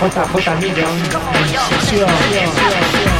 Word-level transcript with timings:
JJ 0.00 0.56
Million 0.60 0.88
en 0.88 1.78
sesión. 1.80 3.19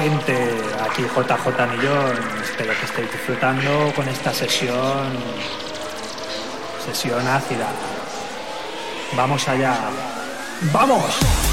Gente, 0.00 0.34
aquí 0.80 1.02
JJ 1.02 1.66
Millón, 1.66 2.16
espero 2.42 2.72
que 2.78 2.86
estéis 2.86 3.12
disfrutando 3.12 3.92
con 3.96 4.08
esta 4.08 4.32
sesión, 4.32 5.08
sesión 6.84 7.26
ácida. 7.26 7.66
Vamos 9.16 9.48
allá, 9.48 9.76
¡vamos! 10.72 11.47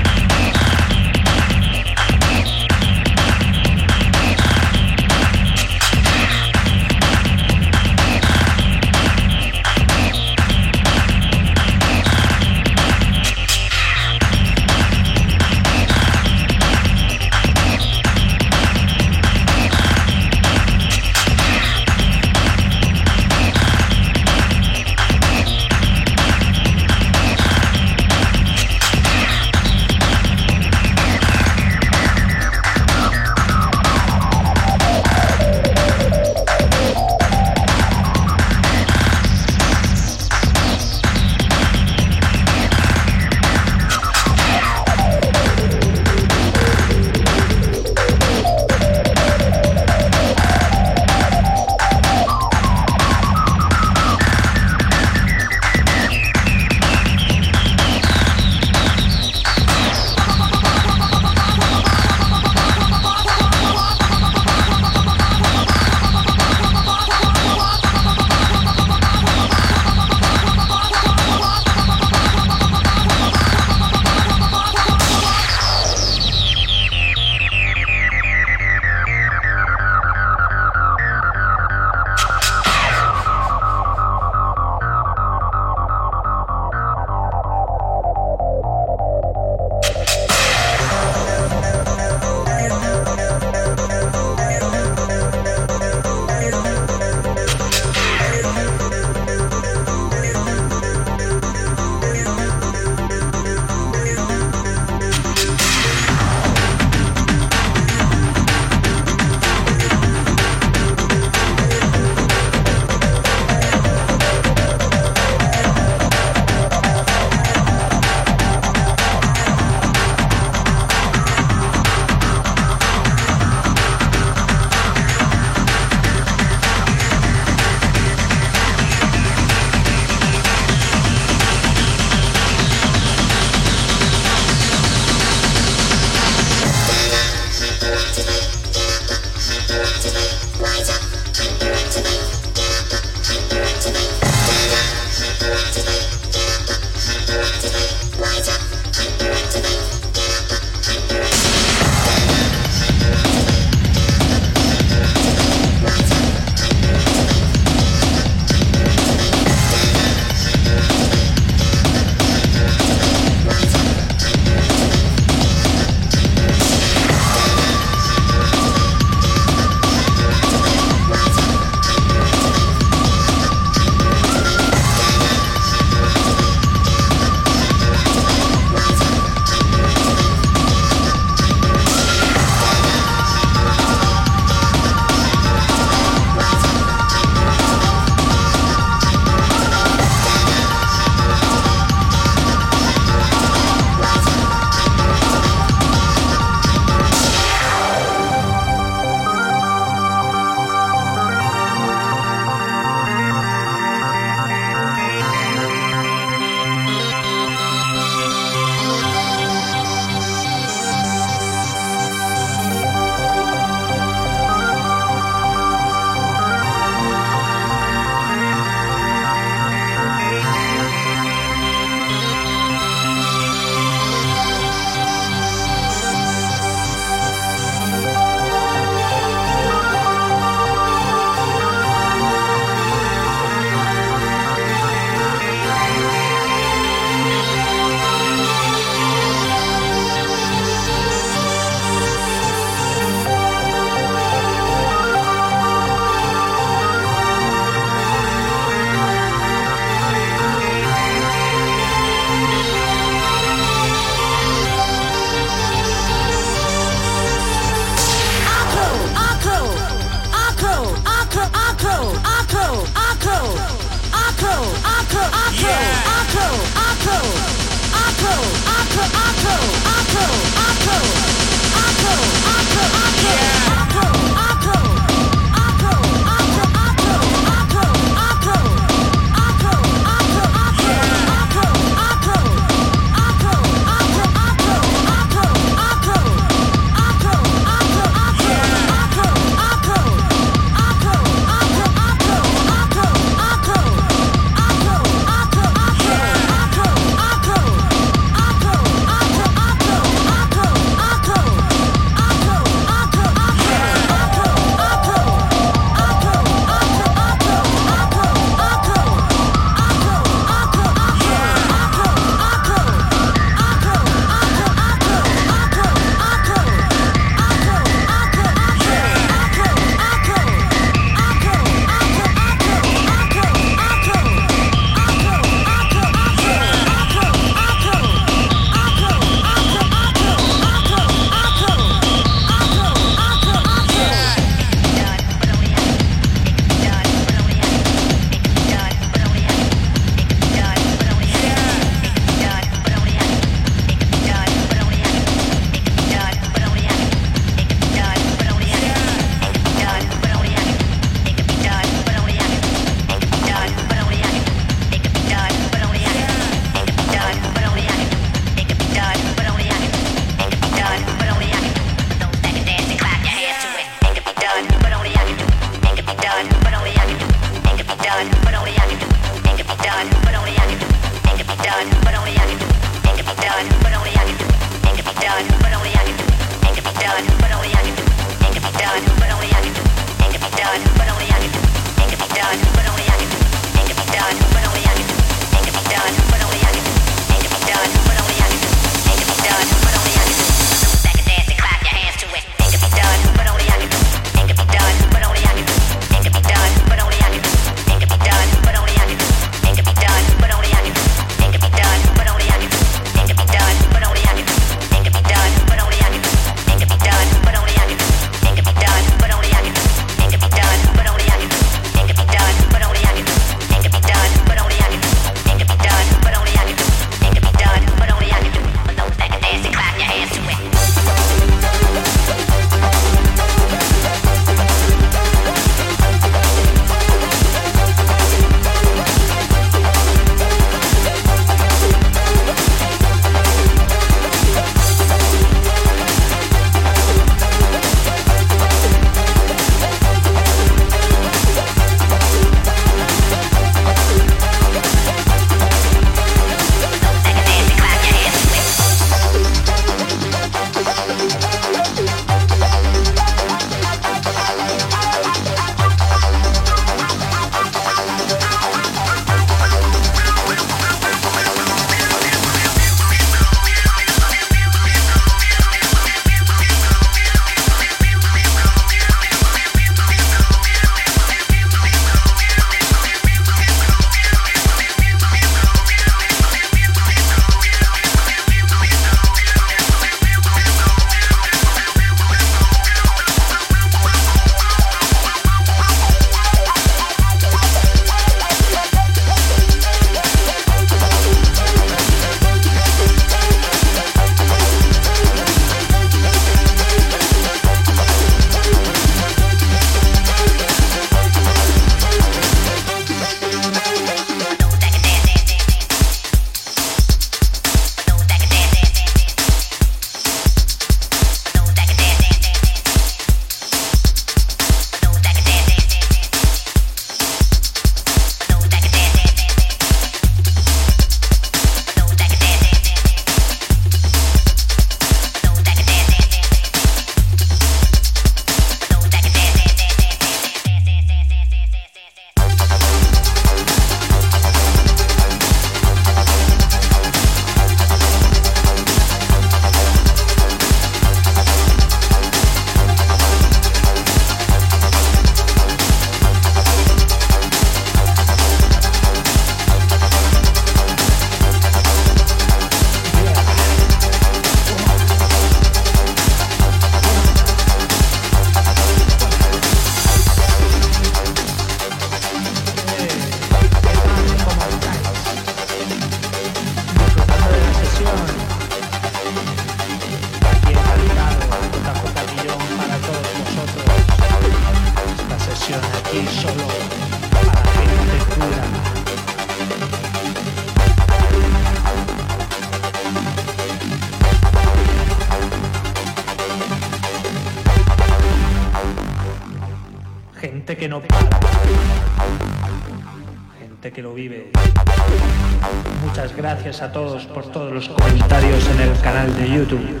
A 596.82 596.90
todos 596.90 597.26
por 597.26 597.44
todos 597.46 597.72
los 597.72 597.88
comentarios 597.88 598.66
en 598.68 598.80
el 598.80 599.00
canal 599.00 599.34
de 599.36 599.50
YouTube. 599.50 600.00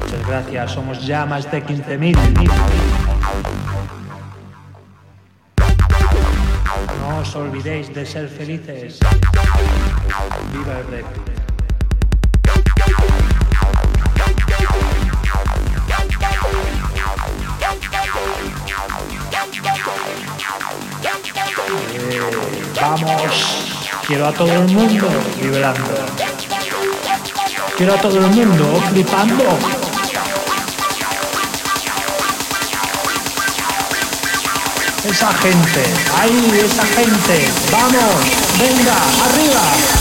Muchas 0.00 0.26
gracias, 0.26 0.70
somos 0.72 1.06
ya 1.06 1.26
más 1.26 1.50
de 1.50 1.62
15.000. 1.62 2.16
No 7.00 7.18
os 7.18 7.36
olvidéis 7.36 7.92
de 7.94 8.06
ser 8.06 8.28
felices. 8.28 8.98
Viva 10.52 10.78
el 10.78 10.86
rap. 10.86 11.38
vamos. 22.80 23.77
Quiero 24.08 24.26
a 24.26 24.32
todo 24.32 24.50
el 24.50 24.66
mundo 24.74 25.06
vibrando. 25.38 25.84
Quiero 27.76 27.94
a 27.94 28.00
todo 28.00 28.16
el 28.16 28.26
mundo 28.28 28.82
flipando. 28.88 29.44
Esa 35.04 35.30
gente, 35.34 35.84
ahí, 36.18 36.58
esa 36.64 36.86
gente. 36.86 37.52
Vamos, 37.70 38.14
venga, 38.58 38.96
arriba. 39.26 39.97